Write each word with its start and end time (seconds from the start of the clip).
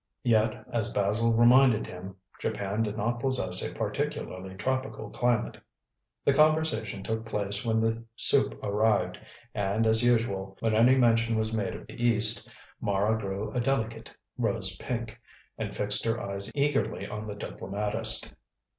Yet, 0.23 0.65
as 0.73 0.89
Basil 0.91 1.37
reminded 1.37 1.85
him, 1.85 2.15
Japan 2.39 2.81
did 2.81 2.97
not 2.97 3.19
possess 3.19 3.61
a 3.61 3.71
particularly 3.71 4.55
tropical 4.55 5.11
climate. 5.11 5.59
The 6.25 6.33
conversation 6.33 7.03
took 7.03 7.23
place 7.23 7.63
when 7.63 7.79
the 7.79 8.01
soup 8.15 8.57
arrived, 8.63 9.19
and, 9.53 9.85
as 9.85 10.01
usual, 10.03 10.57
when 10.59 10.73
any 10.73 10.95
mention 10.95 11.37
was 11.37 11.53
made 11.53 11.75
of 11.75 11.85
the 11.85 12.01
East, 12.03 12.49
Mara 12.81 13.15
grew 13.15 13.51
a 13.51 13.59
delicate 13.59 14.11
rose 14.39 14.75
pink, 14.77 15.21
and 15.59 15.75
fixed 15.75 16.03
her 16.05 16.19
eyes 16.19 16.51
eagerly 16.55 17.07
on 17.07 17.27
the 17.27 17.35
diplomatist. 17.35 18.33